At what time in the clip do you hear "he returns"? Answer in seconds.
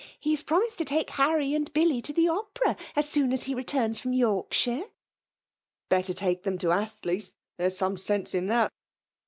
3.43-3.99